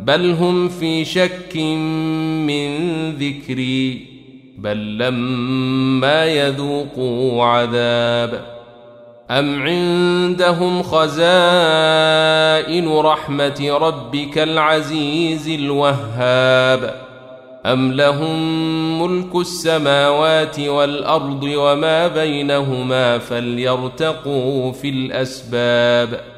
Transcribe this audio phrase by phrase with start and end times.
[0.00, 1.56] بل هم في شك
[2.46, 2.70] من
[3.12, 4.06] ذكري
[4.58, 8.58] بل لما يذوقوا عذاب.
[9.30, 11.28] أم عندهم خزائن
[12.88, 16.94] رحمة ربك العزيز الوهاب؟
[17.66, 26.37] أم لهم ملك السماوات والأرض وما بينهما فليرتقوا في الأسباب؟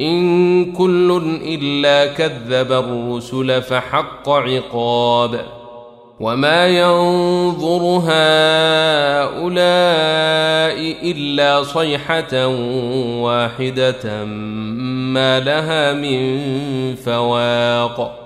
[0.00, 5.40] إن كل إلا كذب الرسل فحق عقاب
[6.20, 9.54] وما ينظر هؤلاء
[11.10, 12.46] إلا صيحة
[13.22, 14.24] واحدة
[15.14, 16.44] ما لها من
[16.94, 18.20] فواق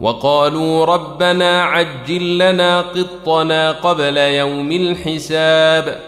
[0.00, 6.07] وقالوا ربنا عجل لنا قطنا قبل يوم الحساب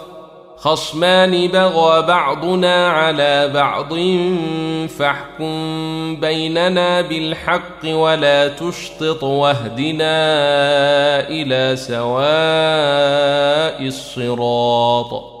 [0.63, 3.93] خصمان بغى بعضنا على بعض
[4.87, 10.09] فاحكم بيننا بالحق ولا تشطط واهدنا
[11.29, 12.11] إلى سواء
[13.87, 15.40] الصراط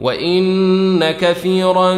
[0.00, 1.94] وان كثيرا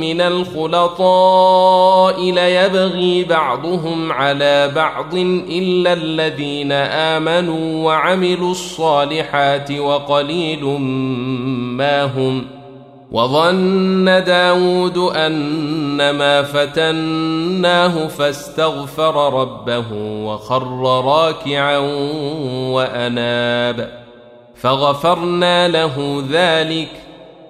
[0.00, 5.14] من الخلطاء ليبغي بعضهم على بعض
[5.50, 10.64] الا الذين امنوا وعملوا الصالحات وقليل
[11.76, 12.46] ما هم
[13.12, 19.92] وظن داود انما فتناه فاستغفر ربه
[20.24, 21.78] وخر راكعا
[22.70, 24.00] واناب
[24.54, 27.09] فغفرنا له ذلك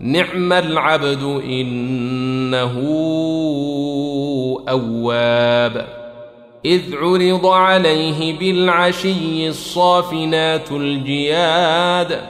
[0.00, 2.74] نعم العبد إنه
[4.68, 5.86] أواب.
[6.64, 12.20] إذ عرض عليه بالعشي الصافنات الجياد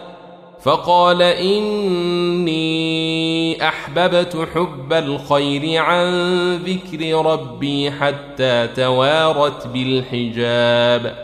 [0.63, 2.49] فقال إني
[3.69, 6.11] أحببت حب الخير عن
[6.57, 11.24] ذكر ربي حتى توارت بالحجاب.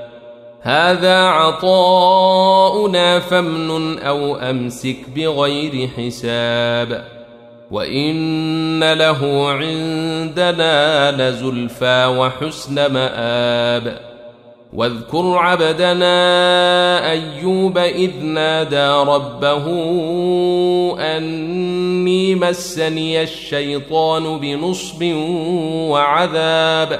[0.63, 7.05] هذا عطاؤنا فامنن أو أمسك بغير حساب.
[7.71, 14.11] وإن له عندنا لزلفى وحسن مآب.
[14.73, 19.65] واذكر عبدنا أيوب إذ نادى ربه
[20.99, 25.03] أني مسني الشيطان بنصب
[25.89, 26.99] وعذاب.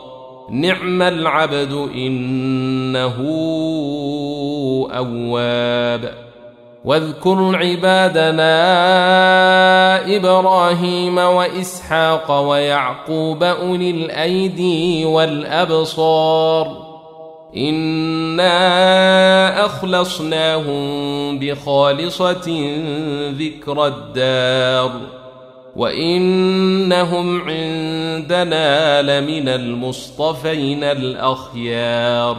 [0.51, 3.15] نعم العبد إنه
[4.91, 6.13] أواب.
[6.85, 8.55] واذكر عبادنا
[10.15, 16.91] إبراهيم وإسحاق ويعقوب أولي الأيدي والأبصار.
[17.57, 18.55] إنا
[19.65, 22.75] أخلصناهم بخالصة
[23.31, 25.20] ذكر الدار.
[25.75, 32.37] وانهم عندنا لمن المصطفين الاخيار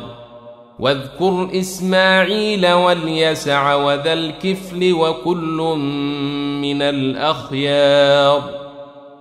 [0.79, 5.77] واذكر اسماعيل واليسع وذا الكفل وكل
[6.63, 8.43] من الاخيار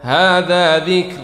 [0.01, 1.21] هذا ذكر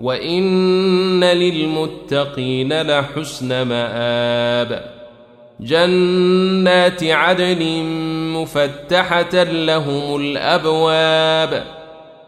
[0.00, 4.84] وان للمتقين لحسن مآب
[5.60, 7.84] جنات عدن
[8.34, 11.81] مفتحه لهم الابواب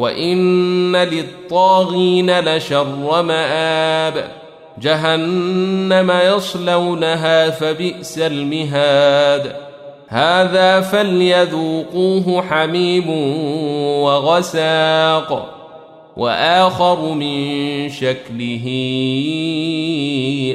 [0.00, 4.30] وان للطاغين لشر مآب
[4.78, 9.52] جهنم يصلونها فبئس المهاد
[10.08, 13.10] هذا فليذوقوه حميم
[14.02, 15.56] وغساق
[16.16, 18.66] واخر من شكله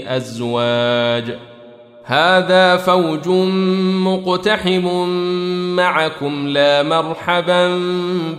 [0.07, 1.37] ازواج
[2.03, 3.27] هذا فوج
[4.07, 5.07] مقتحم
[5.75, 7.67] معكم لا مرحبا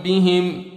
[0.03, 0.76] بهم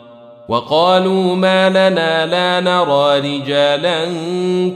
[0.51, 4.05] وقالوا ما لنا لا نرى رجالا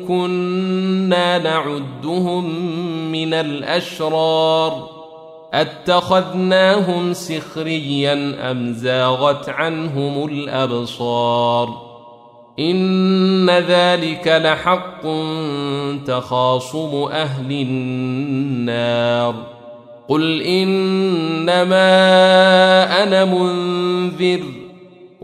[0.07, 2.45] كنا نعدهم
[3.11, 4.89] من الأشرار
[5.53, 11.81] أتخذناهم سخريا أم زاغت عنهم الأبصار
[12.59, 15.01] إن ذلك لحق
[16.07, 19.35] تخاصم أهل النار
[20.07, 21.83] قل إنما
[23.03, 24.64] أنا منذر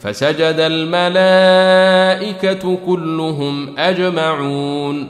[0.00, 1.96] فسجد الملائكة
[2.86, 5.08] كلهم أجمعون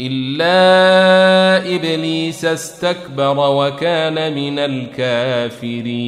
[0.00, 6.06] إلا إبليس استكبر وكان من الكافرين.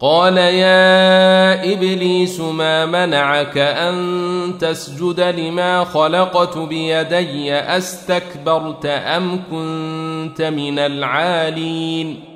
[0.00, 12.35] قال يا إبليس ما منعك أن تسجد لما خلقت بيدي؟ أستكبرت أم كنت من العالين؟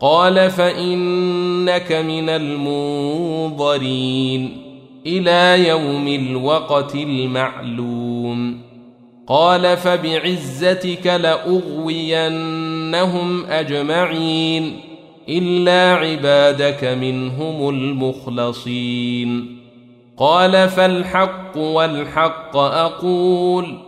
[0.00, 3.88] قال فإنك من المنظرين
[5.06, 8.60] إلى يوم الوقت المعلوم.
[9.26, 12.34] قال فبعزتك لأغوينهم
[13.44, 14.80] أجمعين
[15.28, 19.58] إلا عبادك منهم المخلصين.
[20.18, 23.87] قال فالحق والحق أقول